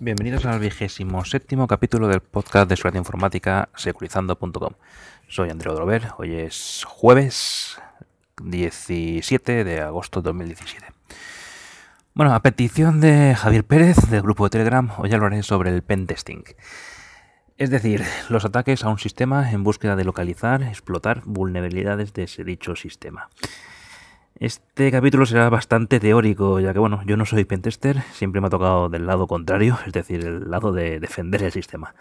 Bienvenidos 0.00 0.46
al 0.46 0.60
vigésimo 0.60 1.24
séptimo 1.24 1.66
capítulo 1.66 2.06
del 2.06 2.20
podcast 2.20 2.70
de 2.70 2.76
seguridad 2.76 3.00
informática 3.00 3.68
securizando.com. 3.74 4.74
Soy 5.26 5.50
Andrea 5.50 5.74
Drover, 5.74 6.10
hoy 6.18 6.36
es 6.36 6.84
jueves 6.86 7.80
17 8.40 9.64
de 9.64 9.80
agosto 9.80 10.22
de 10.22 10.26
2017. 10.26 10.86
Bueno, 12.14 12.32
a 12.32 12.42
petición 12.42 13.00
de 13.00 13.34
Javier 13.34 13.64
Pérez 13.64 13.96
del 14.08 14.22
grupo 14.22 14.44
de 14.44 14.50
Telegram, 14.50 14.88
hoy 14.98 15.12
hablaré 15.12 15.42
sobre 15.42 15.70
el 15.70 15.82
pentesting. 15.82 16.44
Es 17.56 17.70
decir, 17.70 18.04
los 18.28 18.44
ataques 18.44 18.84
a 18.84 18.90
un 18.90 19.00
sistema 19.00 19.50
en 19.50 19.64
búsqueda 19.64 19.96
de 19.96 20.04
localizar, 20.04 20.62
explotar 20.62 21.22
vulnerabilidades 21.24 22.12
de 22.12 22.22
ese 22.22 22.44
dicho 22.44 22.76
sistema. 22.76 23.30
Este 24.40 24.92
capítulo 24.92 25.26
será 25.26 25.50
bastante 25.50 25.98
teórico, 25.98 26.60
ya 26.60 26.72
que 26.72 26.78
bueno, 26.78 27.02
yo 27.04 27.16
no 27.16 27.26
soy 27.26 27.44
pentester, 27.44 28.02
siempre 28.12 28.40
me 28.40 28.46
ha 28.46 28.50
tocado 28.50 28.88
del 28.88 29.04
lado 29.04 29.26
contrario, 29.26 29.76
es 29.84 29.92
decir, 29.92 30.24
el 30.24 30.48
lado 30.48 30.72
de 30.72 31.00
defender 31.00 31.42
el 31.42 31.50
sistema. 31.50 31.96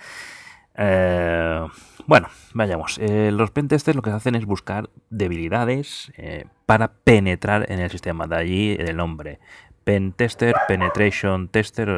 Eh, 0.76 1.66
bueno, 2.06 2.28
vayamos. 2.54 3.00
Eh, 3.00 3.32
los 3.32 3.50
pentesters 3.50 3.96
lo 3.96 4.04
que 4.04 4.12
hacen 4.12 4.36
es 4.36 4.46
buscar 4.46 4.92
debilidades 5.10 6.12
eh, 6.16 6.46
para 6.68 6.94
penetrar 6.94 7.72
en 7.72 7.80
el 7.80 7.90
sistema, 7.90 8.28
de 8.28 8.36
allí 8.36 8.78
el 8.80 8.96
nombre. 8.96 9.40
Pentester, 9.84 10.54
penetration 10.68 11.48
tester, 11.48 11.90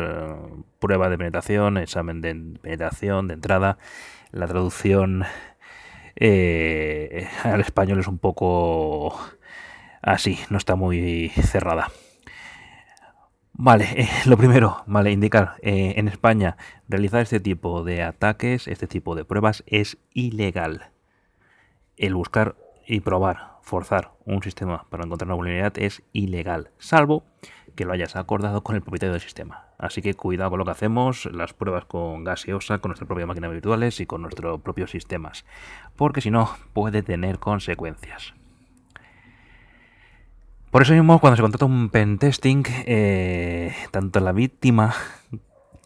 prueba 0.79 1.09
de 1.09 1.17
penetración, 1.17 1.77
examen 1.77 2.21
de 2.21 2.33
penetración, 2.61 3.27
de 3.27 3.33
entrada. 3.33 3.77
La 4.31 4.47
traducción 4.47 5.25
al 6.15 7.61
español 7.61 7.99
es 7.99 8.07
un 8.07 8.19
poco 8.19 9.17
así, 10.01 10.39
no 10.49 10.57
está 10.57 10.75
muy 10.75 11.29
cerrada. 11.29 11.89
Vale, 13.61 13.89
eh, 13.97 14.09
lo 14.25 14.37
primero, 14.37 14.83
vale, 14.87 15.11
indicar, 15.11 15.55
eh, 15.61 15.95
en 15.97 16.07
España 16.07 16.55
realizar 16.87 17.21
este 17.21 17.41
tipo 17.41 17.83
de 17.83 18.03
ataques, 18.03 18.69
este 18.69 18.87
tipo 18.87 19.15
de 19.15 19.25
pruebas 19.25 19.65
es 19.67 19.97
ilegal. 20.13 20.91
El 21.97 22.15
buscar 22.15 22.55
y 22.87 23.01
probar, 23.01 23.57
forzar 23.61 24.13
un 24.23 24.41
sistema 24.41 24.85
para 24.89 25.03
encontrar 25.03 25.27
una 25.27 25.35
vulnerabilidad 25.35 25.77
es 25.77 26.03
ilegal, 26.13 26.71
salvo 26.77 27.25
que 27.75 27.83
lo 27.83 27.91
hayas 27.91 28.15
acordado 28.15 28.63
con 28.63 28.77
el 28.77 28.81
propietario 28.81 29.11
del 29.11 29.21
sistema. 29.21 29.67
Así 29.77 30.01
que 30.01 30.13
cuidado 30.13 30.51
con 30.51 30.59
lo 30.59 30.65
que 30.65 30.71
hacemos, 30.71 31.25
las 31.25 31.53
pruebas 31.53 31.83
con 31.83 32.23
gaseosa, 32.23 32.79
con 32.79 32.89
nuestras 32.89 33.07
propias 33.07 33.27
máquinas 33.27 33.51
virtuales 33.51 33.99
y 33.99 34.05
con 34.05 34.21
nuestros 34.21 34.61
propios 34.61 34.91
sistemas, 34.91 35.45
porque 35.97 36.21
si 36.21 36.31
no 36.31 36.49
puede 36.71 37.03
tener 37.03 37.39
consecuencias. 37.39 38.33
Por 40.71 40.83
eso 40.83 40.93
mismo, 40.93 41.19
cuando 41.19 41.35
se 41.35 41.41
contrata 41.41 41.65
un 41.65 41.89
pentesting, 41.89 42.63
eh, 42.85 43.73
tanto 43.89 44.19
la 44.19 44.31
víctima, 44.33 44.93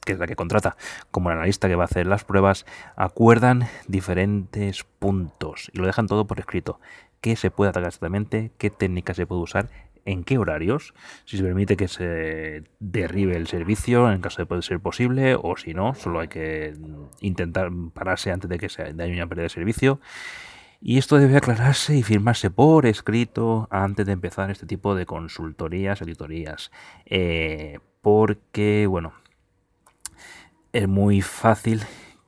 que 0.05 0.11
es 0.11 0.19
la 0.19 0.27
que 0.27 0.35
contrata, 0.35 0.75
como 1.09 1.31
el 1.31 1.37
analista 1.37 1.69
que 1.69 1.75
va 1.75 1.83
a 1.83 1.85
hacer 1.85 2.05
las 2.05 2.25
pruebas, 2.25 2.65
acuerdan 2.97 3.69
diferentes 3.87 4.83
puntos 4.99 5.71
y 5.73 5.77
lo 5.77 5.85
dejan 5.85 6.07
todo 6.07 6.27
por 6.27 6.39
escrito. 6.39 6.81
¿Qué 7.21 7.37
se 7.37 7.49
puede 7.49 7.69
atacar 7.69 7.87
exactamente? 7.87 8.51
¿Qué 8.57 8.69
técnica 8.69 9.13
se 9.13 9.25
puede 9.25 9.41
usar? 9.41 9.69
¿En 10.03 10.25
qué 10.25 10.37
horarios? 10.37 10.93
Si 11.23 11.37
se 11.37 11.43
permite 11.43 11.77
que 11.77 11.87
se 11.87 12.65
derribe 12.81 13.37
el 13.37 13.47
servicio, 13.47 14.11
en 14.11 14.19
caso 14.19 14.41
de 14.41 14.47
poder 14.47 14.65
ser 14.65 14.81
posible, 14.81 15.37
o 15.41 15.55
si 15.55 15.73
no, 15.73 15.95
solo 15.95 16.19
hay 16.19 16.27
que 16.27 16.73
intentar 17.21 17.69
pararse 17.93 18.33
antes 18.33 18.49
de 18.49 18.59
que 18.59 18.67
se 18.67 18.81
haya 18.81 19.05
una 19.05 19.27
pérdida 19.27 19.43
de 19.43 19.49
servicio. 19.49 20.01
Y 20.85 20.97
esto 20.97 21.17
debe 21.17 21.37
aclararse 21.37 21.95
y 21.95 22.03
firmarse 22.03 22.51
por 22.51 22.85
escrito 22.85 23.69
antes 23.71 24.05
de 24.05 24.11
empezar 24.11 24.51
este 24.51 24.65
tipo 24.65 24.95
de 24.95 25.05
consultorías, 25.05 26.01
auditorías. 26.01 26.71
Eh, 27.05 27.79
porque, 28.01 28.85
bueno, 28.85 29.13
es 30.73 30.85
muy 30.89 31.21
fácil 31.21 31.83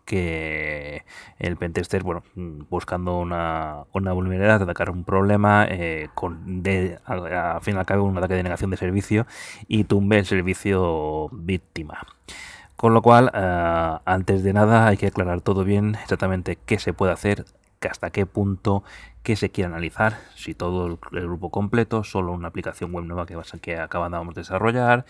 que 0.06 1.04
el 1.38 1.58
pentester, 1.58 2.04
bueno, 2.04 2.24
buscando 2.70 3.18
una, 3.18 3.84
vulnerabilidad, 3.92 4.62
atacar 4.62 4.90
un 4.90 5.04
problema, 5.04 5.66
eh, 5.70 6.08
con 6.14 6.64
de, 6.64 6.98
al 7.04 7.62
fin 7.62 7.76
y 7.76 7.78
al 7.78 7.86
cabo 7.86 8.06
un 8.06 8.18
ataque 8.18 8.36
de 8.36 8.44
negación 8.44 8.72
de 8.72 8.78
servicio 8.78 9.28
y 9.68 9.84
tumbe 9.84 10.18
el 10.18 10.26
servicio 10.26 11.28
víctima. 11.34 12.08
Con 12.78 12.94
lo 12.94 13.02
cual, 13.02 13.32
eh, 13.34 13.98
antes 14.06 14.44
de 14.44 14.54
nada 14.54 14.88
hay 14.88 14.96
que 14.96 15.08
aclarar 15.08 15.42
todo 15.42 15.66
bien 15.66 15.96
exactamente 15.96 16.58
qué 16.66 16.80
se 16.80 16.94
puede 16.94 17.12
hacer 17.12 17.44
hasta 17.88 18.10
qué 18.10 18.26
punto, 18.26 18.84
qué 19.24 19.36
se 19.36 19.50
quiere 19.50 19.68
analizar, 19.68 20.18
si 20.36 20.54
todo 20.54 20.86
el, 20.86 20.98
grupo 21.22 21.50
completo, 21.50 22.04
solo 22.04 22.32
una 22.32 22.50
aplicación 22.50 22.94
web 22.94 23.06
nueva 23.06 23.26
que, 23.26 23.38
que 23.62 23.78
acabamos 23.78 24.36
de 24.36 24.42
desarrollar, 24.42 25.06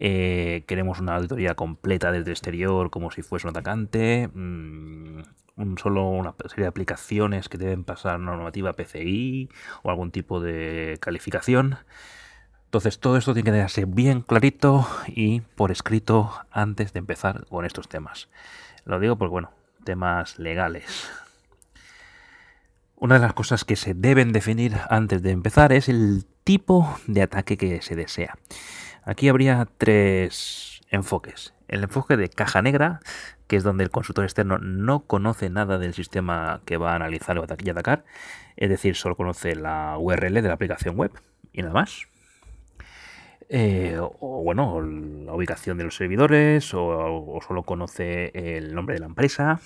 eh, 0.00 0.64
queremos 0.66 1.00
una 1.00 1.16
auditoría 1.16 1.54
completa 1.54 2.12
desde 2.12 2.32
exterior 2.32 2.90
como 2.90 3.10
si 3.10 3.22
fuese 3.22 3.46
un 3.46 3.50
atacante, 3.50 4.28
mm, 4.32 5.22
un, 5.56 5.78
solo 5.78 6.08
una 6.08 6.34
serie 6.48 6.64
de 6.64 6.68
aplicaciones 6.68 7.48
que 7.48 7.58
deben 7.58 7.84
pasar 7.84 8.18
normativa 8.18 8.72
PCI 8.72 9.48
o 9.82 9.90
algún 9.90 10.10
tipo 10.10 10.40
de 10.40 10.98
calificación. 11.00 11.78
Entonces 12.64 12.98
todo 12.98 13.16
esto 13.18 13.34
tiene 13.34 13.50
que 13.50 13.56
quedarse 13.56 13.84
bien 13.84 14.22
clarito 14.22 14.86
y 15.06 15.40
por 15.40 15.70
escrito 15.70 16.32
antes 16.50 16.92
de 16.92 17.00
empezar 17.00 17.46
con 17.46 17.66
estos 17.66 17.88
temas. 17.88 18.28
Lo 18.84 18.98
digo 18.98 19.16
porque, 19.16 19.32
bueno, 19.32 19.50
temas 19.84 20.38
legales. 20.38 21.10
Una 23.02 23.16
de 23.16 23.20
las 23.22 23.32
cosas 23.32 23.64
que 23.64 23.74
se 23.74 23.94
deben 23.94 24.30
definir 24.30 24.76
antes 24.88 25.24
de 25.24 25.32
empezar 25.32 25.72
es 25.72 25.88
el 25.88 26.24
tipo 26.44 26.96
de 27.08 27.22
ataque 27.22 27.56
que 27.56 27.82
se 27.82 27.96
desea. 27.96 28.38
Aquí 29.02 29.28
habría 29.28 29.66
tres 29.76 30.82
enfoques. 30.88 31.52
El 31.66 31.82
enfoque 31.82 32.16
de 32.16 32.28
caja 32.28 32.62
negra, 32.62 33.00
que 33.48 33.56
es 33.56 33.64
donde 33.64 33.82
el 33.82 33.90
consultor 33.90 34.24
externo 34.24 34.58
no 34.58 35.00
conoce 35.00 35.50
nada 35.50 35.78
del 35.78 35.94
sistema 35.94 36.60
que 36.64 36.76
va 36.76 36.92
a 36.92 36.94
analizar 36.94 37.36
y 37.64 37.70
atacar, 37.70 38.04
es 38.56 38.70
decir, 38.70 38.94
solo 38.94 39.16
conoce 39.16 39.56
la 39.56 39.96
URL 39.98 40.34
de 40.34 40.42
la 40.42 40.54
aplicación 40.54 40.96
web 40.96 41.10
y 41.52 41.62
nada 41.62 41.74
más. 41.74 42.06
Eh, 43.48 43.98
o 43.98 44.42
bueno, 44.44 44.80
la 44.80 45.34
ubicación 45.34 45.76
de 45.76 45.82
los 45.82 45.96
servidores, 45.96 46.72
o 46.72 47.40
solo 47.44 47.64
conoce 47.64 48.30
el 48.32 48.76
nombre 48.76 48.94
de 48.94 49.00
la 49.00 49.06
empresa, 49.06 49.60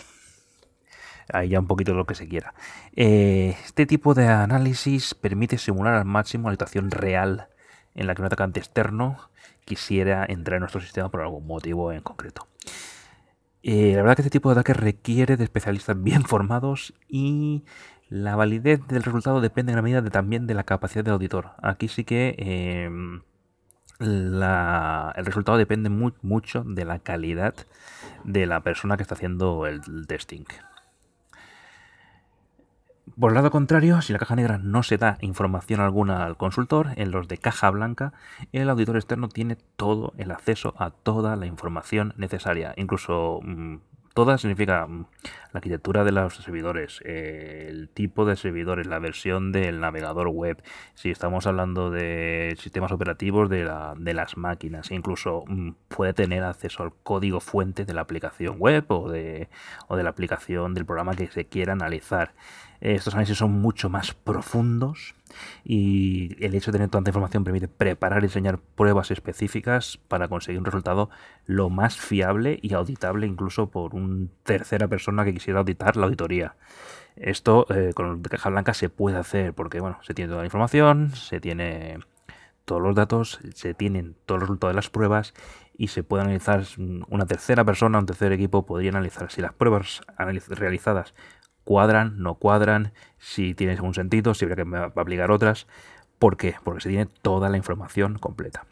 ahí 1.33 1.51
ya 1.51 1.61
un 1.61 1.67
poquito 1.67 1.95
lo 1.95 2.07
que 2.07 2.15
se 2.15 2.29
quiera. 2.29 2.55
Eh, 2.95 3.57
este 3.65 3.87
tipo 3.87 4.15
de 4.15 4.29
análisis 4.29 5.15
permite 5.15 5.59
simular 5.59 5.95
al 5.95 6.05
máximo 6.05 6.49
la 6.49 6.55
situación 6.55 6.91
real 6.91 7.49
en 7.95 8.07
la 8.07 8.15
que 8.15 8.23
un 8.23 8.27
atacante 8.27 8.61
externo 8.61 9.31
quisiera 9.65 10.25
entrar 10.29 10.57
en 10.57 10.61
nuestro 10.61 10.81
sistema 10.81 11.11
por 11.11 11.23
algún 11.23 11.47
motivo 11.47 11.93
en 11.93 12.01
concreto. 12.01 12.47
Eh, 13.63 13.93
la 13.97 14.03
verdad 14.03 14.17
que 14.17 14.23
este 14.23 14.31
tipo 14.31 14.49
de 14.49 14.61
ataque 14.61 14.75
requiere 14.75 15.37
de 15.37 15.45
especialistas 15.45 16.01
bien 16.01 16.23
formados 16.25 16.95
y 17.09 17.65
la 18.09 18.37
validez 18.37 18.87
del 18.87 19.03
resultado 19.03 19.41
depende 19.41 19.73
en 19.73 19.75
gran 19.75 19.85
medida 19.85 20.03
de, 20.03 20.11
también 20.11 20.47
de 20.47 20.55
la 20.55 20.65
capacidad 20.65 21.05
del 21.05 21.15
auditor. 21.15 21.51
Aquí 21.63 21.89
sí 21.89 22.05
que 22.05 22.37
em, 22.39 23.23
el 23.99 25.25
resultado 25.25 25.59
depende 25.59 25.89
mucho 25.89 26.63
de 26.65 26.85
la 26.85 27.01
calidad 27.01 27.55
de 28.25 28.47
la 28.47 28.61
persona 28.61 28.97
que 28.97 29.03
está 29.03 29.17
haciendo 29.17 29.67
el 29.67 30.07
testing. 30.07 30.45
Por 33.19 33.31
el 33.31 33.37
lado 33.37 33.51
contrario, 33.51 34.03
si 34.03 34.13
la 34.13 34.19
caja 34.19 34.37
negra 34.37 34.59
no 34.59 34.83
se 34.83 34.99
da 34.99 35.17
información 35.21 35.81
alguna 35.81 36.27
al 36.27 36.37
consultor, 36.37 36.89
en 36.97 37.13
los 37.13 37.29
de 37.29 37.39
caja 37.39 37.71
blanca, 37.71 38.13
el 38.53 38.69
auditor 38.69 38.97
externo 38.97 39.29
tiene 39.29 39.57
todo 39.77 40.13
el 40.19 40.33
acceso 40.33 40.75
a 40.77 40.91
toda 40.91 41.37
la 41.37 41.47
información 41.47 42.13
necesaria, 42.17 42.75
incluso 42.77 43.41
mm, 43.43 43.77
toda 44.17 44.39
significa 44.39 44.87
mm, 44.87 45.07
la 45.53 45.59
arquitectura 45.59 46.03
de 46.03 46.11
los 46.11 46.37
servidores, 46.37 47.01
eh, 47.05 47.67
el 47.69 47.89
tipo 47.91 48.25
de 48.25 48.35
servidores, 48.35 48.87
la 48.87 48.99
versión 48.99 49.53
del 49.53 49.79
navegador 49.79 50.29
web, 50.29 50.63
si 50.95 51.11
estamos 51.11 51.47
hablando 51.47 51.91
de 51.91 52.57
sistemas 52.59 52.93
operativos 52.93 53.49
de, 53.49 53.65
las 53.65 54.37
máquinas, 54.37 54.91
incluso 54.91 55.45
mm, 55.47 55.71
puede 55.89 56.13
tener 56.13 56.43
acceso 56.45 56.83
al 56.83 56.93
código 57.03 57.41
fuente 57.41 57.85
de 57.85 57.95
la 57.95 58.01
aplicación 58.01 58.57
web 58.59 58.85
o 58.89 59.11
de, 59.11 59.49
o 59.87 59.97
de 59.97 60.03
la 60.03 60.11
aplicación 60.11 60.75
del 60.75 60.87
programa 60.87 61.15
que 61.15 61.29
se 61.29 61.47
quiera 61.47 61.75
analizar. 61.75 62.33
Estos 62.81 63.15
análisis 63.15 63.39
son 63.39 63.53
mucho 63.53 63.89
más 63.89 64.15
profundos 64.15 65.15
y 65.65 66.43
el 66.45 66.55
hecho 66.55 66.71
de 66.71 66.79
tener 66.79 66.91
tanta 66.91 67.11
información 67.11 67.45
permite 67.45 67.69
preparar 67.69 68.23
y 68.23 68.27
diseñar 68.27 68.59
pruebas 68.59 69.11
específicas 69.11 69.99
para 70.09 70.29
conseguir 70.29 70.59
un 70.59 70.65
resultado 70.65 71.11
lo 71.47 71.71
más 71.71 71.97
fiable 71.97 72.59
y 72.63 72.75
auditable 72.75 73.27
incluso 73.27 73.71
por 73.71 73.95
una 73.95 74.29
tercera 74.43 74.89
persona 74.89 75.25
que 75.25 75.35
quisiera 75.35 75.61
auditar 75.61 75.97
la 75.97 76.07
auditoría. 76.07 76.57
Esto 77.17 77.67
eh, 77.71 77.93
con 77.95 78.23
caja 78.23 78.51
blanca 78.51 78.75
se 78.75 78.91
puede 78.91 79.17
hacer 79.17 79.55
porque 79.55 79.81
bueno, 79.81 79.99
se 80.03 80.15
tiene 80.15 80.29
toda 80.29 80.43
la 80.43 80.47
información, 80.47 81.13
se 81.15 81.41
tiene 81.41 81.99
todos 82.67 82.83
los 82.83 82.95
datos, 82.95 83.39
se 83.55 83.73
tienen 83.73 84.17
todos 84.27 84.41
los 84.41 84.49
resultados 84.49 84.73
de 84.73 84.77
las 84.77 84.91
pruebas 84.91 85.33
y 85.79 85.89
se 85.89 86.03
puede 86.03 86.25
analizar 86.25 86.65
una 87.09 87.25
tercera 87.25 87.65
persona, 87.65 87.99
un 87.99 88.07
tercer 88.07 88.33
equipo 88.33 88.67
podría 88.67 88.91
analizar 88.91 89.31
si 89.31 89.41
las 89.41 89.53
pruebas 89.53 90.03
realizadas 90.49 91.15
cuadran, 91.67 92.23
no 92.23 92.37
cuadran, 92.37 92.93
si 93.19 93.53
tiene 93.53 93.75
algún 93.75 93.93
sentido, 93.93 94.33
si 94.33 94.47
habría 94.47 94.65
que 94.65 95.01
aplicar 95.01 95.33
otras. 95.33 95.67
¿Por 96.19 96.37
qué? 96.39 96.55
Porque 96.65 96.81
se 96.81 96.89
tiene 96.89 97.07
toda 97.07 97.51
la 97.51 97.57
información 97.59 98.19
completa. 98.19 98.65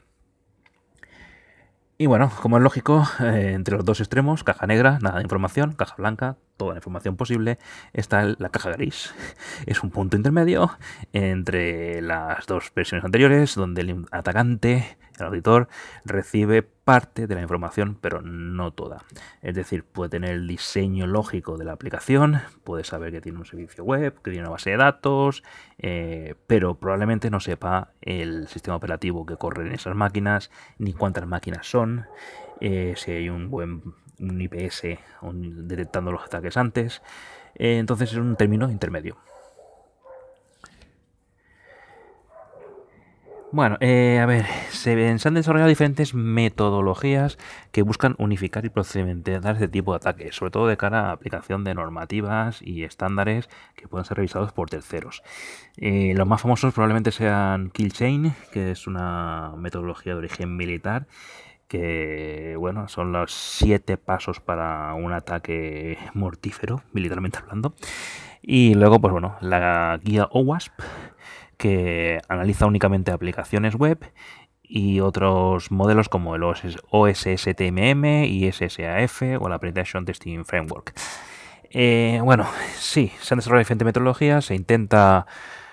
Y 1.99 2.06
bueno, 2.06 2.31
como 2.41 2.56
es 2.56 2.62
lógico, 2.62 3.05
eh, 3.20 3.52
entre 3.55 3.76
los 3.76 3.85
dos 3.85 4.00
extremos, 4.00 4.44
caja 4.44 4.67
negra, 4.67 4.99
nada 5.02 5.17
de 5.17 5.25
información, 5.25 5.75
caja 5.75 5.96
blanca, 5.99 6.37
toda 6.56 6.72
la 6.72 6.78
información 6.78 7.16
posible, 7.16 7.58
está 7.92 8.34
la 8.38 8.48
caja 8.50 8.70
gris. 8.72 9.14
Es 9.66 9.82
un 9.82 9.90
punto 9.90 10.16
intermedio 10.16 10.70
entre 11.12 12.02
las 12.02 12.46
dos 12.46 12.72
versiones 12.74 13.04
anteriores, 13.04 13.54
donde 13.54 13.82
el 13.82 14.06
atacante, 14.10 14.96
el 15.18 15.26
auditor, 15.26 15.68
recibe 16.04 16.62
parte 16.62 17.26
de 17.26 17.34
la 17.34 17.42
información, 17.42 17.96
pero 18.00 18.20
no 18.20 18.72
toda. 18.72 19.04
Es 19.42 19.54
decir, 19.54 19.84
puede 19.84 20.10
tener 20.10 20.30
el 20.30 20.46
diseño 20.46 21.06
lógico 21.06 21.56
de 21.56 21.64
la 21.64 21.72
aplicación, 21.72 22.40
puede 22.62 22.84
saber 22.84 23.10
que 23.10 23.20
tiene 23.20 23.38
un 23.38 23.46
servicio 23.46 23.84
web, 23.84 24.14
que 24.22 24.30
tiene 24.30 24.42
una 24.42 24.50
base 24.50 24.70
de 24.70 24.76
datos, 24.76 25.42
eh, 25.78 26.34
pero 26.46 26.74
probablemente 26.74 27.30
no 27.30 27.40
sepa 27.40 27.92
el 28.02 28.48
sistema 28.48 28.76
operativo 28.76 29.24
que 29.24 29.36
corre 29.36 29.66
en 29.66 29.72
esas 29.72 29.94
máquinas, 29.94 30.50
ni 30.78 30.92
cuántas 30.92 31.26
máquinas 31.26 31.66
son, 31.66 32.06
eh, 32.60 32.94
si 32.96 33.10
hay 33.10 33.28
un 33.28 33.50
buen 33.50 33.94
un 34.24 34.40
IPS 34.40 34.98
detectando 35.22 36.12
los 36.12 36.24
ataques 36.24 36.56
antes. 36.56 37.02
Eh, 37.54 37.78
entonces 37.78 38.12
es 38.12 38.18
un 38.18 38.36
término 38.36 38.70
intermedio. 38.70 39.16
Bueno, 43.54 43.76
eh, 43.78 44.18
a 44.20 44.26
ver, 44.26 44.46
se, 44.70 44.90
han 45.08 45.34
desarrollado 45.34 45.68
diferentes 45.68 46.12
metodologías 46.12 47.38
que 47.70 47.82
buscan 47.82 48.16
unificar 48.18 48.64
y 48.64 48.68
procedimentar 48.68 49.54
este 49.54 49.68
tipo 49.68 49.92
de 49.92 49.98
ataques, 49.98 50.34
sobre 50.34 50.50
todo 50.50 50.66
de 50.66 50.76
cara 50.76 51.10
a 51.10 51.12
aplicación 51.12 51.62
de 51.62 51.72
normativas 51.72 52.60
y 52.62 52.82
estándares 52.82 53.48
que 53.76 53.86
puedan 53.86 54.06
ser 54.06 54.16
revisados 54.16 54.50
por 54.50 54.70
terceros. 54.70 55.22
Eh, 55.76 56.14
los 56.16 56.26
más 56.26 56.42
famosos 56.42 56.74
probablemente 56.74 57.12
sean 57.12 57.70
Killchain, 57.70 58.34
que 58.52 58.72
es 58.72 58.88
una 58.88 59.52
metodología 59.56 60.14
de 60.14 60.18
origen 60.18 60.56
militar, 60.56 61.06
que 61.69 62.56
bueno, 62.58 62.88
son 62.88 63.12
los 63.12 63.32
siete 63.32 63.96
pasos 63.96 64.40
para 64.40 64.94
un 64.94 65.12
ataque 65.12 65.99
mortífero, 66.14 66.82
militarmente 66.93 67.38
hablando. 67.38 67.75
Y 68.43 68.75
luego, 68.75 69.00
pues 69.00 69.12
bueno, 69.12 69.37
la 69.40 69.99
guía 70.02 70.28
OWASP, 70.31 70.72
que 71.56 72.20
analiza 72.28 72.66
únicamente 72.66 73.11
aplicaciones 73.11 73.75
web 73.75 73.99
y 74.62 75.00
otros 75.00 75.70
modelos 75.70 76.08
como 76.08 76.34
el 76.34 76.43
OSSTMM 76.43 78.25
y 78.25 78.50
SSAF 78.50 79.22
o 79.40 79.49
la 79.49 79.58
Presentation 79.58 80.05
Testing 80.05 80.44
Framework. 80.44 80.94
Eh, 81.70 82.20
bueno, 82.22 82.46
sí, 82.76 83.12
se 83.20 83.34
han 83.34 83.38
desarrollado 83.38 83.60
diferentes 83.60 83.87
metodologías, 83.87 84.44
se 84.46 84.55
intenta 84.55 85.26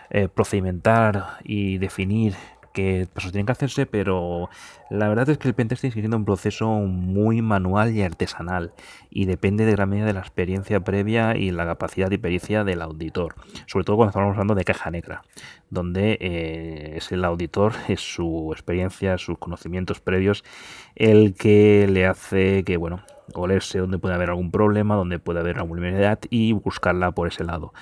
eh, 0.10 0.28
procedimentar 0.28 1.38
y 1.44 1.78
definir 1.78 2.36
qué 2.74 3.08
pasos 3.12 3.32
tienen 3.32 3.46
que 3.46 3.52
hacerse, 3.52 3.86
pero 3.86 4.50
la 4.90 5.08
verdad 5.08 5.30
es 5.30 5.38
que 5.38 5.48
el 5.48 5.54
pentesting 5.54 5.92
sigue 5.92 6.02
siendo 6.02 6.18
un 6.18 6.26
proceso 6.26 6.68
muy 6.68 7.42
manual 7.42 7.96
y 7.96 8.02
artesanal 8.02 8.74
y 9.10 9.26
depende 9.26 9.66
de 9.66 9.72
gran 9.72 9.90
medida 9.90 10.06
de 10.06 10.14
la 10.14 10.20
experiencia 10.20 10.80
previa 10.82 11.36
y 11.36 11.52
la 11.52 11.66
capacidad 11.66 12.10
y 12.12 12.18
pericia 12.18 12.64
del 12.64 12.82
auditor, 12.82 13.36
sobre 13.68 13.86
todo 13.86 13.98
cuando 13.98 14.10
estamos 14.10 14.32
hablando 14.32 14.56
de 14.56 14.64
caja 14.64 14.92
negra, 14.92 15.24
donde 15.70 16.18
eh, 16.20 16.94
es 16.98 17.12
el 17.12 17.26
auditor, 17.26 17.74
es 17.88 18.02
su 18.02 18.50
experiencia, 18.52 19.18
sus 19.18 19.38
conocimientos 19.38 20.00
previos, 20.00 20.44
el 20.96 21.34
que 21.36 21.88
le 21.90 22.06
hace 22.06 22.64
que, 22.64 22.78
bueno, 22.78 23.04
olerse 23.34 23.80
donde 23.80 23.98
puede 23.98 24.16
haber 24.16 24.30
algún 24.30 24.52
problema, 24.52 24.96
donde 24.96 25.20
puede 25.20 25.40
haber 25.40 25.58
alguna 25.58 25.82
vulnerabilidad 25.82 26.20
y 26.30 26.52
buscarla 26.54 27.12
por 27.12 27.28
ese 27.28 27.44
lado. 27.44 27.74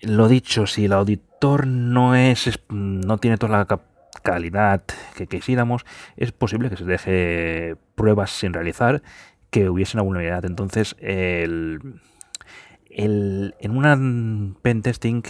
Lo 0.00 0.28
dicho, 0.28 0.66
si 0.66 0.84
el 0.84 0.92
auditor 0.92 1.66
no 1.66 2.14
es 2.14 2.60
no 2.68 3.18
tiene 3.18 3.38
toda 3.38 3.58
la 3.58 3.80
calidad 4.22 4.82
que 5.16 5.26
quisiéramos, 5.26 5.84
es 6.16 6.32
posible 6.32 6.70
que 6.70 6.76
se 6.76 6.84
deje 6.84 7.76
pruebas 7.94 8.30
sin 8.30 8.52
realizar 8.52 9.02
que 9.50 9.68
hubiesen 9.68 10.00
una 10.00 10.06
vulnerabilidad. 10.06 10.44
Entonces, 10.44 10.96
el, 11.00 12.00
el, 12.90 13.54
en 13.60 13.76
una 13.76 13.96
pentesting, 14.62 15.22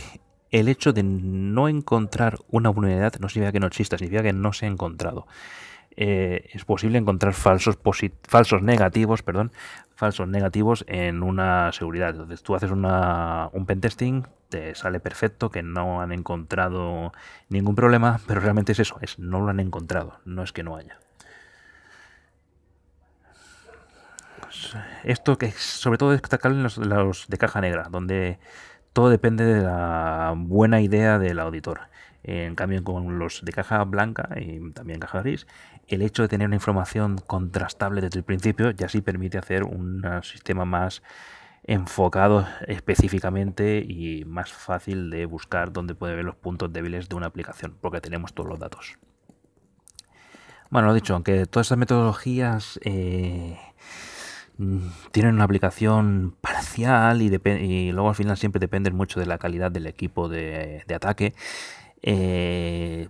el 0.50 0.68
hecho 0.68 0.92
de 0.92 1.02
no 1.02 1.68
encontrar 1.68 2.38
una 2.48 2.70
vulnerabilidad 2.70 3.20
no 3.20 3.28
significa 3.28 3.52
que 3.52 3.60
no 3.60 3.66
exista, 3.66 3.98
significa 3.98 4.22
que 4.22 4.32
no 4.32 4.52
se 4.52 4.66
ha 4.66 4.68
encontrado. 4.68 5.26
Eh, 5.98 6.50
es 6.52 6.64
posible 6.64 6.98
encontrar 6.98 7.32
falsos, 7.32 7.78
falsos 8.28 8.62
negativos, 8.62 9.22
perdón, 9.22 9.52
falsos 9.94 10.28
negativos 10.28 10.84
en 10.88 11.22
una 11.22 11.72
seguridad. 11.72 12.10
Entonces 12.10 12.42
tú 12.42 12.54
haces 12.54 12.70
una, 12.70 13.48
un 13.52 13.64
pentesting, 13.64 14.26
sale 14.74 15.00
perfecto, 15.00 15.50
que 15.50 15.62
no 15.62 16.00
han 16.00 16.12
encontrado 16.12 17.12
ningún 17.48 17.74
problema, 17.74 18.20
pero 18.26 18.40
realmente 18.40 18.72
es 18.72 18.80
eso, 18.80 18.98
es 19.00 19.18
no 19.18 19.40
lo 19.40 19.48
han 19.48 19.60
encontrado, 19.60 20.18
no 20.24 20.42
es 20.42 20.52
que 20.52 20.62
no 20.62 20.76
haya. 20.76 20.98
Esto 25.04 25.38
que 25.38 25.50
sobre 25.52 25.98
todo 25.98 26.12
destacable 26.12 26.56
en 26.56 26.62
los, 26.62 26.78
los 26.78 27.28
de 27.28 27.38
caja 27.38 27.60
negra, 27.60 27.88
donde 27.90 28.38
todo 28.92 29.10
depende 29.10 29.44
de 29.44 29.62
la 29.62 30.34
buena 30.36 30.80
idea 30.80 31.18
del 31.18 31.38
auditor. 31.40 31.80
En 32.22 32.56
cambio, 32.56 32.82
con 32.82 33.20
los 33.20 33.44
de 33.44 33.52
caja 33.52 33.84
blanca 33.84 34.28
y 34.36 34.72
también 34.72 34.98
caja 34.98 35.20
gris, 35.20 35.46
el 35.86 36.02
hecho 36.02 36.22
de 36.22 36.28
tener 36.28 36.46
una 36.46 36.56
información 36.56 37.18
contrastable 37.18 38.00
desde 38.00 38.18
el 38.18 38.24
principio 38.24 38.70
ya 38.70 38.88
sí 38.88 39.00
permite 39.00 39.38
hacer 39.38 39.62
un 39.62 40.02
sistema 40.22 40.64
más 40.64 41.02
enfocado 41.66 42.46
específicamente 42.66 43.84
y 43.86 44.24
más 44.24 44.52
fácil 44.52 45.10
de 45.10 45.26
buscar 45.26 45.72
dónde 45.72 45.94
puede 45.94 46.14
ver 46.14 46.24
los 46.24 46.36
puntos 46.36 46.72
débiles 46.72 47.08
de 47.08 47.16
una 47.16 47.26
aplicación, 47.26 47.76
porque 47.80 48.00
tenemos 48.00 48.32
todos 48.34 48.48
los 48.48 48.58
datos. 48.58 48.98
Bueno, 50.70 50.88
lo 50.88 50.94
dicho, 50.94 51.14
aunque 51.14 51.46
todas 51.46 51.66
estas 51.66 51.78
metodologías 51.78 52.78
eh, 52.82 53.58
tienen 55.12 55.34
una 55.34 55.44
aplicación 55.44 56.36
parcial 56.40 57.22
y, 57.22 57.92
luego 57.92 58.08
al 58.08 58.14
final 58.14 58.36
siempre 58.36 58.60
dependen 58.60 58.94
mucho 58.94 59.20
de 59.20 59.26
la 59.26 59.38
calidad 59.38 59.70
del 59.70 59.86
equipo 59.86 60.28
de, 60.28 60.84
de 60.86 60.94
ataque, 60.94 61.34
eh, 62.02 63.08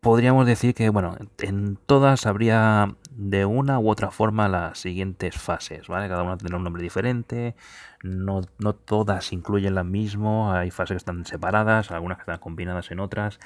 podríamos 0.00 0.46
decir 0.46 0.74
que, 0.74 0.88
bueno, 0.88 1.16
en 1.38 1.76
todas 1.86 2.26
habría 2.26 2.94
de 3.16 3.46
una 3.46 3.78
u 3.78 3.88
otra 3.88 4.10
forma 4.10 4.46
las 4.46 4.78
siguientes 4.78 5.36
fases, 5.36 5.88
¿vale? 5.88 6.08
Cada 6.08 6.22
una 6.22 6.36
tendrá 6.36 6.58
un 6.58 6.64
nombre 6.64 6.82
diferente, 6.82 7.56
no, 8.02 8.42
no 8.58 8.74
todas 8.74 9.32
incluyen 9.32 9.74
la 9.74 9.84
mismo, 9.84 10.52
hay 10.52 10.70
fases 10.70 10.94
que 10.94 10.98
están 10.98 11.24
separadas, 11.24 11.90
algunas 11.90 12.18
que 12.18 12.22
están 12.22 12.38
combinadas 12.38 12.90
en 12.90 13.00
otras, 13.00 13.40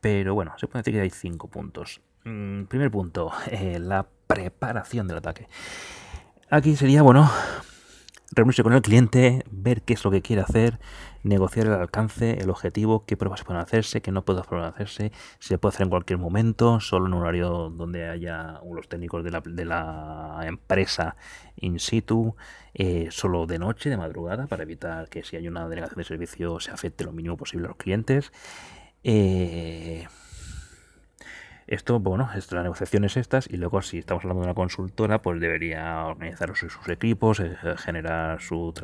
pero 0.00 0.34
bueno, 0.34 0.54
se 0.56 0.66
puede 0.66 0.80
decir 0.80 0.94
que 0.94 1.02
hay 1.02 1.10
cinco 1.10 1.48
puntos. 1.48 2.00
Mm, 2.24 2.64
primer 2.64 2.90
punto, 2.90 3.30
eh, 3.50 3.78
la 3.78 4.06
preparación 4.26 5.06
del 5.06 5.18
ataque. 5.18 5.48
Aquí 6.48 6.74
sería, 6.74 7.02
bueno, 7.02 7.30
reunirse 8.32 8.62
con 8.62 8.72
el 8.72 8.82
cliente, 8.82 9.44
ver 9.50 9.82
qué 9.82 9.94
es 9.94 10.04
lo 10.04 10.10
que 10.10 10.22
quiere 10.22 10.42
hacer, 10.42 10.78
negociar 11.22 11.66
el 11.66 11.72
alcance, 11.72 12.38
el 12.40 12.50
objetivo, 12.50 13.04
qué 13.04 13.16
pruebas 13.16 13.42
pueden 13.42 13.60
hacerse, 13.60 14.00
qué 14.00 14.12
no 14.12 14.24
pueden 14.24 14.44
hacerse, 14.62 15.12
si 15.38 15.48
se 15.48 15.58
puede 15.58 15.74
hacer 15.74 15.84
en 15.84 15.90
cualquier 15.90 16.18
momento, 16.18 16.80
solo 16.80 17.06
en 17.06 17.14
un 17.14 17.22
horario 17.22 17.70
donde 17.70 18.08
haya 18.08 18.60
los 18.70 18.88
técnicos 18.88 19.24
de 19.24 19.30
la, 19.30 19.40
de 19.44 19.64
la 19.64 20.40
empresa 20.44 21.16
in 21.56 21.78
situ, 21.78 22.36
eh, 22.74 23.08
solo 23.10 23.46
de 23.46 23.58
noche, 23.58 23.90
de 23.90 23.96
madrugada, 23.96 24.46
para 24.46 24.62
evitar 24.62 25.08
que 25.08 25.24
si 25.24 25.36
hay 25.36 25.48
una 25.48 25.68
delegación 25.68 25.98
de 25.98 26.04
servicio 26.04 26.60
se 26.60 26.70
afecte 26.70 27.04
lo 27.04 27.12
mínimo 27.12 27.36
posible 27.36 27.66
a 27.66 27.68
los 27.68 27.76
clientes. 27.76 28.32
Eh, 29.02 30.06
esto, 31.70 32.00
bueno, 32.00 32.28
es 32.34 32.50
las 32.50 32.64
negociaciones 32.64 33.16
estas 33.16 33.48
y 33.48 33.56
luego 33.56 33.80
si 33.80 33.98
estamos 33.98 34.24
hablando 34.24 34.42
de 34.42 34.48
una 34.48 34.54
consultora, 34.54 35.22
pues 35.22 35.40
debería 35.40 36.04
organizar 36.04 36.56
sus, 36.56 36.76
equipos, 36.88 37.38
eh, 37.38 37.56
generar 37.76 38.40
su 38.40 38.74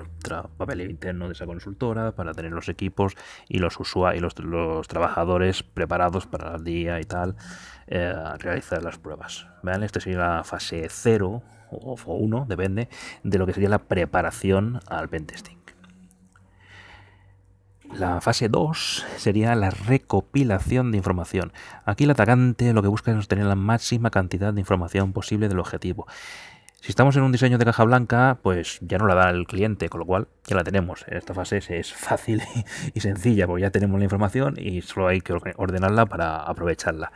papel 0.56 0.82
interno 0.82 1.26
de 1.26 1.32
esa 1.32 1.46
consultora 1.46 2.12
para 2.12 2.32
tener 2.32 2.52
los 2.52 2.68
equipos 2.68 3.14
y 3.48 3.58
los 3.58 3.80
usuarios 3.80 4.34
y 4.38 4.42
los, 4.42 4.86
trabajadores 4.86 5.64
preparados 5.64 6.28
para 6.28 6.54
el 6.54 6.62
día 6.62 7.00
y 7.00 7.04
tal, 7.04 7.34
eh, 7.88 8.14
realizar 8.38 8.84
las 8.84 8.98
pruebas. 8.98 9.48
¿Vale? 9.64 9.84
Esta 9.84 9.98
sería 9.98 10.18
la 10.20 10.44
fase 10.44 10.86
0 10.88 11.42
o 11.72 11.96
1, 12.14 12.46
depende 12.48 12.88
de 13.24 13.38
lo 13.38 13.46
que 13.46 13.52
sería 13.52 13.68
la 13.68 13.80
preparación 13.80 14.78
al 14.86 15.08
pentesting. 15.08 15.65
La 17.94 18.20
fase 18.20 18.48
2 18.48 19.06
sería 19.16 19.54
la 19.54 19.70
recopilación 19.70 20.90
de 20.90 20.98
información. 20.98 21.52
Aquí 21.84 22.04
el 22.04 22.10
atacante 22.10 22.72
lo 22.72 22.82
que 22.82 22.88
busca 22.88 23.10
es 23.10 23.16
obtener 23.16 23.46
la 23.46 23.54
máxima 23.54 24.10
cantidad 24.10 24.52
de 24.52 24.60
información 24.60 25.12
posible 25.12 25.48
del 25.48 25.60
objetivo. 25.60 26.06
Si 26.86 26.92
estamos 26.92 27.16
en 27.16 27.22
un 27.22 27.32
diseño 27.32 27.58
de 27.58 27.64
caja 27.64 27.82
blanca, 27.84 28.38
pues 28.42 28.78
ya 28.80 28.98
no 28.98 29.06
la 29.06 29.14
da 29.14 29.30
el 29.30 29.46
cliente, 29.46 29.88
con 29.88 29.98
lo 30.00 30.06
cual 30.06 30.28
ya 30.46 30.54
la 30.54 30.62
tenemos. 30.62 31.04
Esta 31.08 31.34
fase 31.34 31.58
es 31.68 31.92
fácil 31.92 32.42
y 32.94 33.00
sencilla, 33.00 33.46
porque 33.46 33.62
ya 33.62 33.70
tenemos 33.70 33.98
la 33.98 34.04
información 34.04 34.54
y 34.56 34.82
solo 34.82 35.08
hay 35.08 35.20
que 35.20 35.32
ordenarla 35.32 36.06
para 36.06 36.36
aprovecharla. 36.42 37.12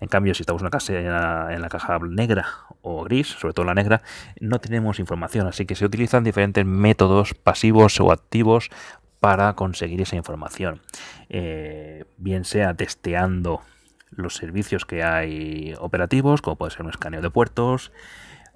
En 0.00 0.08
cambio, 0.08 0.34
si 0.34 0.42
estamos 0.42 0.62
en 0.62 0.96
en 0.96 1.62
la 1.62 1.68
caja 1.70 1.98
negra 2.00 2.46
o 2.80 3.04
gris, 3.04 3.28
sobre 3.28 3.54
todo 3.54 3.64
la 3.64 3.74
negra, 3.74 4.02
no 4.40 4.58
tenemos 4.58 4.98
información, 4.98 5.46
así 5.46 5.66
que 5.66 5.76
se 5.76 5.84
utilizan 5.84 6.24
diferentes 6.24 6.66
métodos 6.66 7.34
pasivos 7.34 8.00
o 8.00 8.10
activos 8.10 8.70
para 9.22 9.52
conseguir 9.52 10.00
esa 10.00 10.16
información. 10.16 10.80
Eh, 11.28 12.06
bien 12.16 12.44
sea 12.44 12.74
testeando 12.74 13.60
los 14.10 14.34
servicios 14.34 14.84
que 14.84 15.04
hay 15.04 15.74
operativos, 15.78 16.42
como 16.42 16.56
puede 16.56 16.72
ser 16.72 16.82
un 16.82 16.90
escaneo 16.90 17.22
de 17.22 17.30
puertos, 17.30 17.92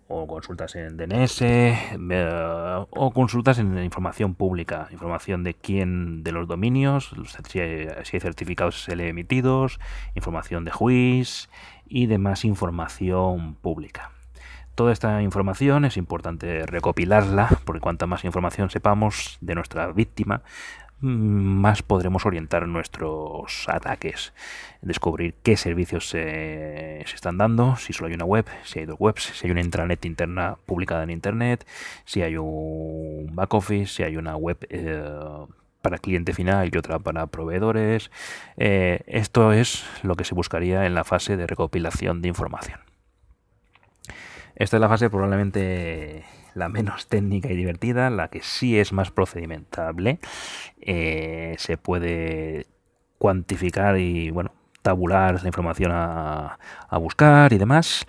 o 0.08 0.26
consultas 0.26 0.74
en 0.74 0.96
DNS, 0.96 1.40
eh, 1.40 2.84
o 2.90 3.12
consultas 3.12 3.60
en 3.60 3.78
información 3.78 4.34
pública, 4.34 4.88
información 4.90 5.44
de 5.44 5.54
quién, 5.54 6.24
de 6.24 6.32
los 6.32 6.48
dominios, 6.48 7.12
si 7.48 7.60
hay, 7.60 7.86
certificados 8.18 8.88
emitidos, 8.88 9.78
información 10.16 10.64
de 10.64 10.72
juiz 10.72 11.48
y 11.86 12.06
demás 12.06 12.44
información 12.44 13.54
pública. 13.54 14.15
Toda 14.76 14.92
esta 14.92 15.22
información 15.22 15.86
es 15.86 15.96
importante 15.96 16.66
recopilarla, 16.66 17.48
porque 17.64 17.80
cuanta 17.80 18.06
más 18.06 18.26
información 18.26 18.68
sepamos 18.68 19.38
de 19.40 19.54
nuestra 19.54 19.90
víctima, 19.90 20.42
más 21.00 21.82
podremos 21.82 22.26
orientar 22.26 22.68
nuestros 22.68 23.66
ataques, 23.70 24.34
descubrir 24.82 25.32
qué 25.42 25.56
servicios 25.56 26.10
se, 26.10 27.00
están 27.00 27.38
dando, 27.38 27.76
si 27.76 27.94
solo 27.94 28.08
hay 28.08 28.14
una 28.14 28.26
web, 28.26 28.44
si 28.64 28.80
hay 28.80 28.84
dos 28.84 28.96
webs, 28.98 29.22
si 29.22 29.46
hay 29.46 29.50
una 29.50 29.62
intranet 29.62 30.04
interna 30.04 30.58
publicada 30.66 31.04
en 31.04 31.10
Internet, 31.10 31.66
si 32.04 32.20
hay 32.20 32.36
un 32.36 33.30
back 33.32 33.54
office, 33.54 33.86
si 33.86 34.02
hay 34.02 34.18
una 34.18 34.36
web 34.36 34.58
eh, 34.68 35.02
para 35.80 35.96
cliente 35.96 36.34
final 36.34 36.68
y 36.70 36.76
otra 36.76 36.98
para 36.98 37.28
proveedores. 37.28 38.10
Eh, 38.58 39.00
esto 39.06 39.54
es 39.54 39.86
lo 40.02 40.16
que 40.16 40.24
se 40.24 40.34
buscaría 40.34 40.84
en 40.84 40.94
la 40.94 41.04
fase 41.04 41.38
de 41.38 41.46
recopilación 41.46 42.20
de 42.20 42.28
información. 42.28 42.80
Esta 44.56 44.78
es 44.78 44.80
la 44.80 44.88
fase 44.88 45.10
probablemente 45.10 46.24
la 46.54 46.70
menos 46.70 47.06
técnica 47.08 47.50
y 47.50 47.56
divertida, 47.56 48.08
la 48.08 48.28
que 48.28 48.40
sí 48.42 48.78
es 48.78 48.92
más 48.92 49.10
procedimentable. 49.10 50.18
Eh, 50.80 51.54
se 51.58 51.76
puede 51.76 52.66
cuantificar 53.18 53.98
y 53.98 54.30
bueno 54.30 54.52
tabular 54.82 55.42
la 55.42 55.48
información 55.48 55.90
a, 55.92 56.58
buscar 56.92 57.52
y 57.52 57.58
demás. 57.58 58.06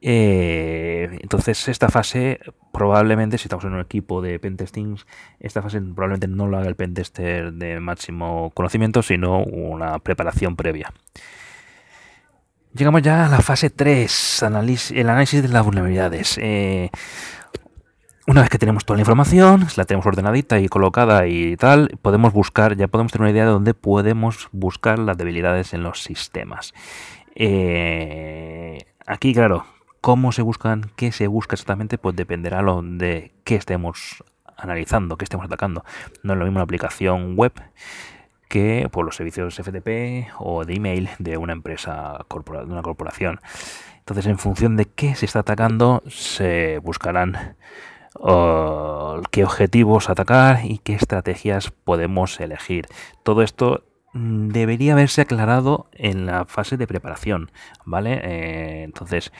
Eh, 0.00 1.18
entonces 1.20 1.68
esta 1.68 1.88
fase 1.88 2.40
probablemente 2.72 3.38
si 3.38 3.44
estamos 3.44 3.64
en 3.64 3.74
un 3.74 3.80
equipo 3.80 4.20
de 4.20 4.40
pentesting 4.40 4.96
esta 5.38 5.62
fase 5.62 5.80
probablemente 5.80 6.26
no 6.26 6.48
lo 6.48 6.58
haga 6.58 6.66
el 6.68 6.74
pentester 6.74 7.52
de 7.52 7.78
máximo 7.78 8.50
conocimiento 8.52 9.02
sino 9.02 9.44
una 9.44 10.00
preparación 10.00 10.56
previa 10.56 10.92
llegamos 12.74 13.02
ya 13.02 13.26
a 13.26 13.28
la 13.28 13.40
fase 13.40 13.70
3 13.70 14.42
el 14.94 15.08
análisis 15.08 15.42
de 15.42 15.48
las 15.48 15.64
vulnerabilidades 15.64 16.38
eh, 16.38 16.90
una 18.26 18.42
vez 18.42 18.50
que 18.50 18.58
tenemos 18.58 18.84
toda 18.84 18.98
la 18.98 19.02
información, 19.02 19.66
la 19.76 19.84
tenemos 19.84 20.06
ordenadita 20.06 20.60
y 20.60 20.68
colocada 20.68 21.26
y 21.26 21.56
tal, 21.56 21.98
podemos 22.02 22.32
buscar, 22.32 22.76
ya 22.76 22.86
podemos 22.86 23.10
tener 23.10 23.22
una 23.22 23.30
idea 23.32 23.46
de 23.46 23.50
dónde 23.50 23.74
podemos 23.74 24.48
buscar 24.52 25.00
las 25.00 25.18
debilidades 25.18 25.74
en 25.74 25.82
los 25.82 26.02
sistemas. 26.02 26.72
Eh, 27.34 28.78
aquí, 29.06 29.34
claro, 29.34 29.66
cómo 30.00 30.30
se 30.30 30.42
buscan, 30.42 30.92
qué 30.94 31.10
se 31.10 31.26
busca 31.26 31.56
exactamente, 31.56 31.98
pues 31.98 32.14
dependerá 32.14 32.62
de 32.82 33.32
qué 33.42 33.56
estemos 33.56 34.22
analizando, 34.56 35.16
qué 35.16 35.24
estemos 35.24 35.46
atacando. 35.46 35.84
No 36.22 36.34
es 36.34 36.38
lo 36.38 36.44
mismo 36.44 36.58
una 36.58 36.64
aplicación 36.64 37.34
web 37.36 37.52
que 38.52 38.86
por 38.92 39.06
los 39.06 39.16
servicios 39.16 39.56
FTP 39.56 40.28
o 40.38 40.66
de 40.66 40.74
email 40.74 41.08
de 41.18 41.38
una 41.38 41.54
empresa, 41.54 42.18
de 42.28 42.64
una 42.70 42.82
corporación. 42.82 43.40
Entonces, 44.00 44.26
en 44.26 44.38
función 44.38 44.76
de 44.76 44.84
qué 44.84 45.14
se 45.14 45.24
está 45.24 45.38
atacando, 45.38 46.02
se 46.06 46.78
buscarán 46.80 47.56
qué 49.30 49.44
objetivos 49.44 50.10
atacar 50.10 50.66
y 50.66 50.78
qué 50.78 50.92
estrategias 50.92 51.70
podemos 51.70 52.38
elegir. 52.40 52.88
Todo 53.22 53.40
esto 53.40 53.86
mm, 54.12 54.48
debería 54.48 54.92
haberse 54.92 55.22
aclarado 55.22 55.88
en 55.92 56.26
la 56.26 56.44
fase 56.44 56.76
de 56.76 56.86
preparación, 56.86 57.50
¿vale? 57.86 58.20
Eh, 58.22 58.82
entonces, 58.82 59.32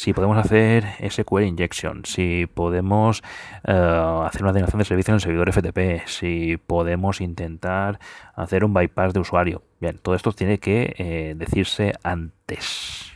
si 0.00 0.14
podemos 0.14 0.38
hacer 0.38 0.86
SQL 1.10 1.42
injection, 1.42 2.06
si 2.06 2.46
podemos 2.46 3.22
eh, 3.64 4.22
hacer 4.24 4.42
una 4.42 4.54
denegación 4.54 4.78
de 4.78 4.86
servicio 4.86 5.12
en 5.12 5.16
el 5.16 5.20
servidor 5.20 5.52
FTP, 5.52 6.08
si 6.08 6.56
podemos 6.56 7.20
intentar 7.20 8.00
hacer 8.34 8.64
un 8.64 8.72
bypass 8.72 9.12
de 9.12 9.20
usuario. 9.20 9.62
Bien, 9.78 9.98
todo 9.98 10.14
esto 10.14 10.32
tiene 10.32 10.56
que 10.56 10.94
eh, 10.96 11.34
decirse 11.36 11.92
antes. 12.02 13.12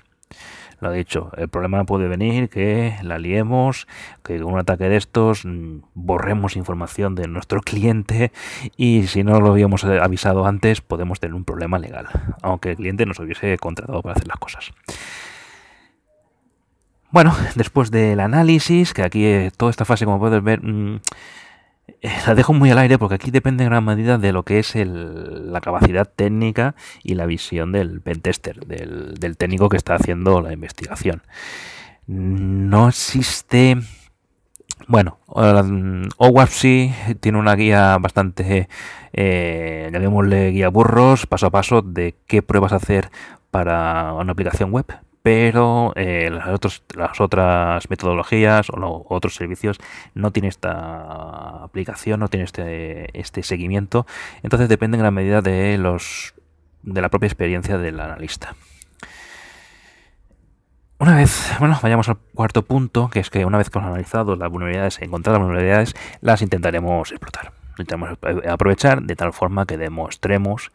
Lo 0.81 0.93
dicho, 0.93 1.31
el 1.39 1.49
problema 1.49 1.85
puede 1.85 2.07
venir 2.07 2.51
que 2.51 2.97
la 3.03 3.17
liemos, 3.17 3.87
que 4.23 4.39
con 4.39 4.53
un 4.53 4.59
ataque 4.59 4.91
de 4.91 4.97
estos 4.97 5.47
mm, 5.47 5.79
borremos 5.95 6.55
información 6.55 7.15
de 7.15 7.29
nuestro 7.29 7.63
cliente 7.63 8.31
y 8.77 9.07
si 9.07 9.25
no 9.25 9.41
lo 9.41 9.53
habíamos 9.53 9.85
avisado 9.85 10.45
antes 10.45 10.83
podemos 10.83 11.19
tener 11.19 11.35
un 11.35 11.47
problema 11.47 11.79
legal, 11.79 12.09
aunque 12.43 12.73
el 12.73 12.77
cliente 12.77 13.07
nos 13.07 13.19
hubiese 13.21 13.57
contratado 13.57 14.03
para 14.03 14.17
hacer 14.17 14.29
las 14.29 14.37
cosas. 14.37 14.75
Bueno, 17.15 17.33
después 17.55 17.93
del 17.93 18.19
análisis, 18.19 18.93
que 18.93 19.05
aquí 19.05 19.25
eh, 19.25 19.53
toda 19.57 19.71
esta 19.71 19.85
fase, 19.85 20.05
como 20.05 20.19
puedes 20.19 20.43
ver, 20.43 20.61
mm, 20.65 20.97
eh, 22.03 22.11
la 22.27 22.35
dejo 22.35 22.53
muy 22.53 22.73
al 22.73 22.79
aire 22.79 22.99
porque 22.99 23.15
aquí 23.15 23.31
depende 23.31 23.63
en 23.63 23.71
gran 23.71 23.85
medida 23.85 24.19
de 24.19 24.33
lo 24.33 24.43
que 24.43 24.59
es 24.59 24.75
la 24.75 25.61
capacidad 25.61 26.11
técnica 26.13 26.75
y 27.05 27.15
la 27.15 27.27
visión 27.27 27.71
del 27.71 28.01
pentester, 28.01 28.67
del, 28.67 29.15
del 29.15 29.37
técnico 29.37 29.69
que 29.69 29.77
está 29.77 29.95
haciendo 29.95 30.41
la 30.41 30.53
investigación. 30.53 31.23
No 32.09 32.89
existe... 32.89 33.79
Bueno, 34.89 35.19
OWASP 35.29 36.53
sí 36.53 36.93
tiene 37.21 37.39
una 37.39 37.55
guía 37.55 37.97
bastante, 37.99 38.69
eh, 39.13 39.89
llamémosle 39.93 40.51
guía 40.51 40.69
burros, 40.69 41.27
paso 41.27 41.47
a 41.47 41.51
paso, 41.51 41.81
de 41.81 42.17
qué 42.27 42.43
pruebas 42.43 42.73
hacer 42.73 43.09
para 43.53 44.15
una 44.15 44.33
aplicación 44.33 44.73
web, 44.73 44.87
pero 45.25 45.95
eh, 45.97 46.31
las, 46.31 47.19
otras 47.19 47.89
metodologías 47.89 48.69
o 48.69 49.07
otros 49.09 49.35
servicios 49.35 49.79
no 50.13 50.33
tienen 50.33 50.51
esta 50.51 51.65
aplicación, 51.65 52.21
no 52.21 52.29
tienen 52.29 52.45
este, 52.45 53.19
este 53.19 53.43
seguimiento, 53.43 54.07
entonces 54.43 54.69
depende 54.69 54.99
en 54.99 55.01
gran 55.01 55.15
medida 55.15 55.41
de, 55.41 55.79
los, 55.79 56.35
de 56.83 57.01
la 57.01 57.09
propia 57.09 57.29
experiencia 57.29 57.79
del 57.79 58.01
analista. 58.01 58.55
Una 60.99 61.17
vez, 61.17 61.55
bueno, 61.59 61.81
vayamos 61.83 62.11
al 62.11 62.19
cuarto 62.35 62.61
punto, 62.61 63.09
que 63.09 63.21
es 63.21 63.31
que 63.31 63.47
una 63.47 63.57
vez 63.57 63.71
que 63.71 63.79
hemos 63.79 63.89
analizado 63.89 64.37
las 64.37 64.51
vulnerabilidades, 64.51 65.01
encontrado 65.01 65.39
las 65.39 65.47
vulnerabilidades, 65.47 65.95
las 66.21 66.43
intentaremos 66.43 67.13
explotar. 67.13 67.55
Intentaremos 67.79 68.19
aprovechar 68.47 69.03
de 69.03 69.17
tal 69.17 69.33
forma 69.33 69.65
que 69.65 69.79
demostremos 69.79 70.71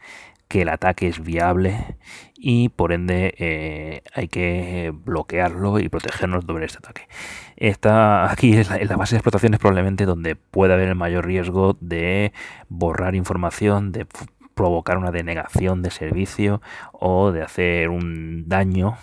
que 0.49 0.63
el 0.63 0.69
ataque 0.69 1.07
es 1.07 1.23
viable 1.23 1.95
y 2.35 2.69
por 2.69 2.91
ende 2.91 3.35
eh, 3.37 4.01
hay 4.13 4.27
que 4.27 4.91
bloquearlo 4.93 5.79
y 5.79 5.89
protegernos 5.89 6.45
de 6.45 6.65
este 6.65 6.79
ataque. 6.79 7.07
Esta, 7.55 8.29
aquí 8.31 8.57
es 8.57 8.69
la, 8.69 8.97
base 8.97 9.15
de 9.15 9.19
explotación 9.19 9.53
es 9.53 9.59
probablemente 9.59 10.05
donde 10.05 10.35
puede 10.35 10.73
haber 10.73 10.89
el 10.89 10.95
mayor 10.95 11.25
riesgo 11.25 11.77
de 11.79 12.33
borrar 12.67 13.13
información, 13.13 13.91
de 13.91 14.07
provocar 14.55 14.97
una 14.97 15.11
denegación 15.11 15.83
de 15.83 15.91
servicio 15.91 16.61
o 16.93 17.31
de 17.31 17.43
hacer 17.43 17.89
un 17.89 18.49
daño 18.49 18.97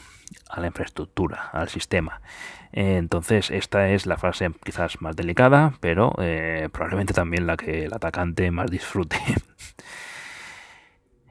a 0.50 0.60
la 0.60 0.66
infraestructura, 0.66 1.48
al 1.52 1.68
sistema. 1.68 2.20
Entonces, 2.72 3.52
esta 3.52 3.88
es 3.88 4.06
la 4.06 4.16
fase 4.16 4.50
quizás 4.64 5.00
más 5.00 5.14
delicada, 5.14 5.74
pero 5.80 6.12
eh, 6.18 6.68
probablemente 6.72 7.14
también 7.14 7.46
la 7.46 7.56
que 7.56 7.84
el 7.84 7.94
atacante 7.94 8.50
más 8.50 8.68
disfrute. 8.68 9.16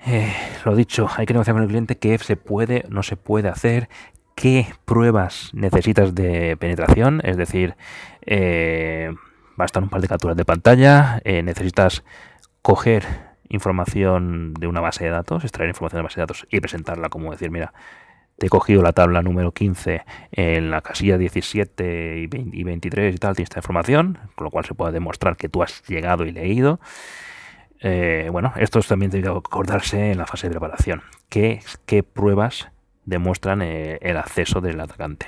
Eh, 0.07 0.31
lo 0.63 0.75
dicho, 0.75 1.07
hay 1.15 1.25
que 1.25 1.33
negociar 1.33 1.55
con 1.55 1.63
el 1.63 1.69
cliente 1.69 1.97
qué 1.97 2.17
se 2.19 2.37
puede, 2.37 2.85
no 2.89 3.01
se 3.01 3.17
puede 3.17 3.49
hacer, 3.49 3.89
qué 4.35 4.67
pruebas 4.85 5.49
necesitas 5.53 6.13
de 6.13 6.55
penetración, 6.57 7.21
es 7.23 7.37
decir, 7.37 7.75
eh, 8.21 9.11
bastan 9.55 9.83
un 9.83 9.89
par 9.89 10.01
de 10.01 10.07
capturas 10.07 10.37
de 10.37 10.45
pantalla, 10.45 11.21
eh, 11.23 11.41
necesitas 11.41 12.03
coger 12.61 13.03
información 13.49 14.53
de 14.53 14.67
una 14.67 14.81
base 14.81 15.05
de 15.05 15.09
datos, 15.09 15.43
extraer 15.43 15.69
información 15.69 15.99
de 15.99 16.03
base 16.03 16.15
de 16.15 16.21
datos 16.21 16.47
y 16.51 16.59
presentarla 16.59 17.09
como 17.09 17.31
decir, 17.31 17.49
mira, 17.49 17.73
te 18.37 18.47
he 18.47 18.49
cogido 18.49 18.83
la 18.83 18.91
tabla 18.91 19.21
número 19.21 19.53
15 19.53 20.03
en 20.33 20.69
la 20.69 20.81
casilla 20.81 21.17
17 21.17 22.17
y, 22.19 22.63
23 22.63 23.15
y 23.15 23.17
tal, 23.17 23.35
tiene 23.35 23.45
esta 23.45 23.59
información, 23.59 24.19
con 24.35 24.45
lo 24.45 24.51
cual 24.51 24.65
se 24.65 24.73
puede 24.73 24.91
demostrar 24.91 25.37
que 25.37 25.49
tú 25.49 25.63
has 25.63 25.83
llegado 25.87 26.25
y 26.25 26.31
leído. 26.31 26.79
Eh, 27.87 28.29
bueno, 28.31 28.51
esto 28.55 28.79
también 28.81 29.11
tiene 29.11 29.27
que 29.27 29.31
acordarse 29.31 30.11
en 30.11 30.17
la 30.17 30.25
fase 30.25 30.47
de 30.47 30.53
preparación. 30.53 31.03
¿Qué, 31.29 31.61
qué 31.85 32.01
pruebas 32.01 32.69
demuestran 33.05 33.61
eh, 33.61 33.99
el 34.01 34.17
acceso 34.17 34.59
del 34.59 34.79
atacante? 34.79 35.27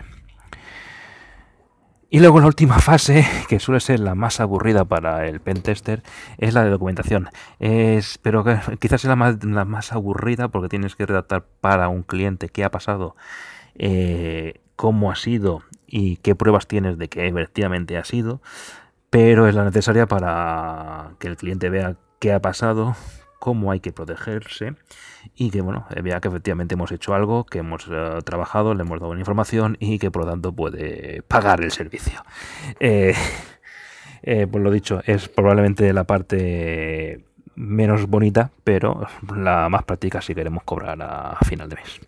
Y 2.10 2.20
luego 2.20 2.40
la 2.40 2.48
última 2.48 2.80
fase, 2.80 3.28
que 3.48 3.60
suele 3.60 3.80
ser 3.80 4.00
la 4.00 4.16
más 4.16 4.40
aburrida 4.40 4.86
para 4.86 5.28
el 5.28 5.40
pentester, 5.40 6.02
es 6.40 6.56
la 6.56 6.64
de 6.64 6.72
documentación. 6.72 7.30
Es, 7.60 8.18
pero 8.18 8.44
quizás 8.80 9.04
es 9.04 9.08
la 9.08 9.16
más, 9.16 9.44
la 9.44 9.64
más 9.64 9.94
aburrida 9.94 10.48
porque 10.48 10.68
tienes 10.68 10.96
que 10.96 11.06
redactar 11.06 11.46
para 11.62 11.90
un 11.90 12.02
cliente 12.02 12.50
qué 12.50 12.64
ha 12.64 12.72
pasado, 12.72 13.16
eh, 13.76 14.62
cómo 14.76 15.12
ha 15.12 15.16
sido 15.16 15.62
y 15.86 16.18
qué 16.18 16.34
pruebas 16.34 16.66
tienes 16.66 16.98
de 16.98 17.08
que 17.08 17.28
efectivamente 17.28 17.98
ha 17.98 18.04
sido. 18.04 18.42
Pero 19.12 19.48
es 19.48 19.54
la 19.54 19.64
necesaria 19.64 20.08
para 20.08 21.12
que 21.20 21.28
el 21.28 21.38
cliente 21.38 21.70
vea 21.70 21.98
qué 22.20 22.34
ha 22.34 22.42
pasado, 22.42 22.96
cómo 23.40 23.72
hay 23.72 23.80
que 23.80 23.92
protegerse 23.92 24.76
y 25.36 25.52
que, 25.52 25.62
bueno, 25.62 25.86
vea 26.02 26.20
que 26.20 26.28
efectivamente 26.28 26.76
hemos 26.76 26.92
hecho 26.92 27.14
algo, 27.14 27.46
que 27.46 27.60
hemos 27.60 27.88
eh, 27.90 28.20
trabajado, 28.24 28.74
le 28.74 28.82
hemos 28.82 29.00
dado 29.00 29.12
una 29.12 29.22
información 29.22 29.78
y 29.80 30.00
que 30.00 30.12
por 30.12 30.26
lo 30.26 30.32
tanto 30.32 30.54
puede 30.54 31.22
pagar 31.28 31.62
el 31.62 31.72
servicio. 31.72 32.24
Eh, 32.80 33.14
eh, 34.24 34.48
pues 34.48 34.64
lo 34.64 34.72
dicho, 34.72 35.02
es 35.06 35.30
probablemente 35.30 35.94
la 35.94 36.06
parte 36.06 37.26
menos 37.56 38.08
bonita, 38.08 38.52
pero 38.64 39.08
la 39.36 39.70
más 39.70 39.84
práctica 39.84 40.22
si 40.22 40.36
queremos 40.36 40.64
cobrar 40.64 40.98
a 41.02 41.38
final 41.46 41.70
de 41.70 41.76
mes. 41.76 42.00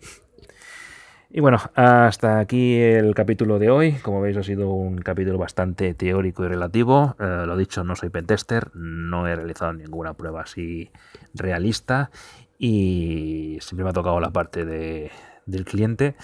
Y 1.32 1.38
bueno, 1.38 1.58
hasta 1.76 2.40
aquí 2.40 2.76
el 2.80 3.14
capítulo 3.14 3.60
de 3.60 3.70
hoy. 3.70 3.92
Como 4.02 4.20
veis, 4.20 4.36
ha 4.36 4.42
sido 4.42 4.70
un 4.70 4.98
capítulo 4.98 5.38
bastante 5.38 5.94
teórico 5.94 6.44
y 6.44 6.48
relativo. 6.48 7.14
Eh, 7.20 7.44
lo 7.46 7.56
dicho, 7.56 7.84
no 7.84 7.94
soy 7.94 8.10
pentester, 8.10 8.74
no 8.74 9.28
he 9.28 9.36
realizado 9.36 9.72
ninguna 9.72 10.14
prueba 10.14 10.42
así 10.42 10.90
realista 11.32 12.10
y 12.58 13.58
siempre 13.60 13.84
me 13.84 13.90
ha 13.90 13.92
tocado 13.92 14.18
la 14.18 14.30
parte 14.30 14.64
de, 14.64 15.12
del 15.46 15.64
cliente. 15.64 16.16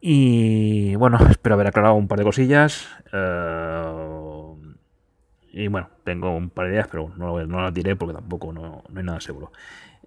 Y 0.00 0.94
bueno, 0.94 1.18
espero 1.28 1.56
haber 1.56 1.66
aclarado 1.66 1.94
un 1.94 2.08
par 2.08 2.20
de 2.20 2.24
cosillas. 2.24 2.88
Eh, 3.12 4.54
y 5.52 5.68
bueno, 5.68 5.90
tengo 6.04 6.34
un 6.34 6.48
par 6.48 6.68
de 6.68 6.72
ideas, 6.72 6.88
pero 6.90 7.12
no, 7.18 7.44
no 7.46 7.60
las 7.60 7.74
diré 7.74 7.96
porque 7.96 8.14
tampoco 8.14 8.50
no, 8.50 8.82
hay 8.96 9.02
nada 9.02 9.20
seguro. 9.20 9.52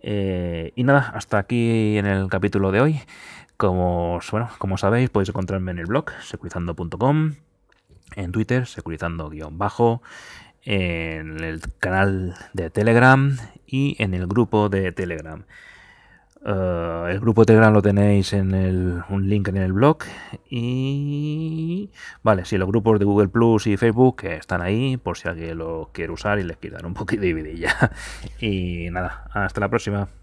Eh, 0.01 0.73
y 0.75 0.83
nada, 0.83 1.11
hasta 1.13 1.37
aquí 1.37 1.97
en 1.97 2.07
el 2.07 2.27
capítulo 2.27 2.71
de 2.71 2.81
hoy. 2.81 2.99
Como, 3.57 4.19
bueno, 4.31 4.49
como 4.57 4.77
sabéis, 4.77 5.09
podéis 5.09 5.29
encontrarme 5.29 5.71
en 5.71 5.79
el 5.79 5.85
blog 5.85 6.11
securizando.com, 6.21 7.33
en 8.15 8.31
Twitter, 8.31 8.65
securizando-bajo, 8.65 10.01
en 10.63 11.43
el 11.43 11.61
canal 11.79 12.35
de 12.53 12.69
Telegram 12.69 13.37
y 13.65 13.95
en 14.01 14.13
el 14.13 14.27
grupo 14.27 14.69
de 14.69 14.91
Telegram. 14.91 15.45
Eh, 16.45 17.05
el 17.11 17.19
grupo 17.19 17.41
de 17.41 17.45
Telegram 17.47 17.73
lo 17.73 17.81
tenéis 17.81 18.33
en 18.33 18.53
el, 18.53 19.01
un 19.09 19.29
link 19.29 19.47
en 19.47 19.57
el 19.57 19.71
blog 19.71 19.99
y 20.49 21.89
vale, 22.21 22.43
si 22.43 22.57
los 22.57 22.67
grupos 22.67 22.99
de 22.99 23.05
Google 23.05 23.29
Plus 23.29 23.67
y 23.67 23.77
Facebook 23.77 24.23
están 24.23 24.61
ahí 24.61 24.97
por 24.97 25.17
si 25.17 25.29
alguien 25.29 25.57
lo 25.57 25.89
quiere 25.93 26.11
usar 26.11 26.39
y 26.39 26.43
les 26.43 26.57
quiere 26.57 26.75
dar 26.75 26.85
un 26.85 26.93
poquito 26.93 27.21
de 27.21 27.33
vidilla. 27.33 27.91
Y 28.39 28.89
nada, 28.91 29.25
hasta 29.33 29.61
la 29.61 29.69
próxima. 29.69 30.22